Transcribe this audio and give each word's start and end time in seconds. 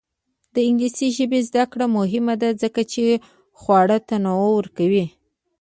د 0.53 0.55
انګلیسي 0.69 1.07
ژبې 1.17 1.39
زده 1.49 1.63
کړه 1.71 1.85
مهمه 1.97 2.33
ده 2.41 2.49
ځکه 2.61 2.81
چې 2.91 3.03
خواړه 3.59 3.97
تنوع 4.07 4.49
ورکوي. 4.57 5.05